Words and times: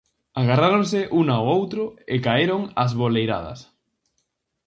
Agarráronse 0.41 0.99
un 1.19 1.25
ao 1.35 1.45
outro 1.57 1.83
e 2.13 2.15
caeron 2.25 2.61
ás 2.83 2.91
boleiradas. 3.01 3.59